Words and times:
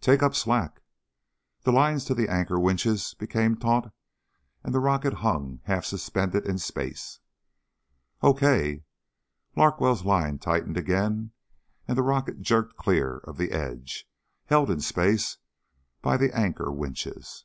"Take 0.00 0.22
up 0.22 0.36
slack." 0.36 0.80
The 1.62 1.72
lines 1.72 2.04
to 2.04 2.14
the 2.14 2.28
anchor 2.28 2.56
winches 2.56 3.14
became 3.18 3.56
taut 3.56 3.92
and 4.62 4.72
the 4.72 4.78
rocket 4.78 5.12
hung, 5.14 5.58
half 5.64 5.84
suspended 5.86 6.46
in 6.46 6.58
space. 6.58 7.18
"Okay." 8.22 8.84
Larkwell's 9.56 10.04
line 10.04 10.38
tightened 10.38 10.76
again 10.76 11.32
and 11.88 11.98
the 11.98 12.02
rocket 12.04 12.42
jerked 12.42 12.76
clear 12.76 13.16
of 13.24 13.38
the 13.38 13.50
edge, 13.50 14.08
held 14.46 14.70
in 14.70 14.78
space 14.80 15.38
by 16.00 16.16
the 16.16 16.32
anchor 16.32 16.70
winches. 16.70 17.44